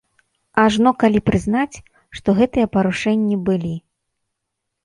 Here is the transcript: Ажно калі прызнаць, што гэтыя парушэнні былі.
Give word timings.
Ажно 0.63 0.93
калі 1.03 1.19
прызнаць, 1.27 1.77
што 2.21 2.29
гэтыя 2.39 2.71
парушэнні 2.77 3.37
былі. 3.51 3.75